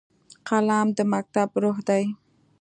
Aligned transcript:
قلم 0.47 0.87
د 0.97 0.99
مکتب 1.13 1.49
روح 1.63 1.77
دی 1.87 2.03